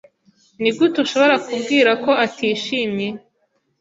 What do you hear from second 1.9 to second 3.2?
ko atishimye?